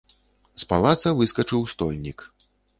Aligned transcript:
З 0.61 0.65
палаца 0.71 1.13
выскачыў 1.21 1.61
стольнік. 1.77 2.19